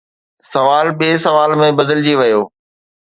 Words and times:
سوال 0.53 0.87
ٻئي 0.99 1.11
سوال 1.25 1.51
۾ 1.65 1.67
بدلجي 1.79 2.13
ويو 2.19 2.41